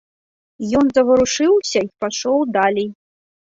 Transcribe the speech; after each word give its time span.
Ён 0.79 0.85
заварушыўся 0.95 1.79
і 1.87 1.93
пайшоў 2.01 2.39
далей. 2.59 2.89